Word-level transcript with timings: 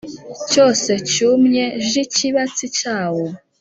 cyose 0.49 0.91
cyumye 1.11 1.63
j 1.87 1.89
Ikibatsi 2.03 2.65
cyawo 2.77 3.25